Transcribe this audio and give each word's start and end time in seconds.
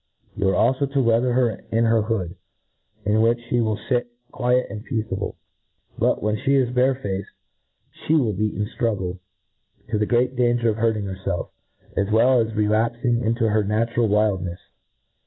You 0.35 0.49
are 0.49 0.55
alfo 0.55 0.91
to 0.93 0.99
weather 0.99 1.31
her 1.33 1.59
in 1.71 1.85
her 1.85 2.01
hood, 2.01 2.33
in 3.05 3.21
which 3.21 3.37
fhe 3.51 3.63
will 3.63 3.77
fit 3.87 4.07
quiet 4.31 4.65
and 4.71 4.83
peaceable 4.83 5.37
j 5.99 6.03
biljt, 6.03 6.21
wh'en 6.23 6.37
Ihe 6.39 6.47
is 6.67 6.71
bard 6.73 7.03
faced, 7.03 7.29
(he 8.07 8.15
will 8.15 8.33
beat 8.33 8.55
and 8.55 8.65
ftruggle, 8.67 9.19
to 9.89 9.99
the 9.99 10.07
great 10.07 10.35
danger 10.35 10.69
of 10.69 10.77
hurting 10.77 11.03
herfclf, 11.05 11.49
as 11.95 12.09
well 12.09 12.41
as 12.41 12.47
of 12.47 12.57
relapfing 12.57 13.21
into 13.21 13.47
her 13.49 13.63
natural 13.63 14.07
wildnefs. 14.09 14.57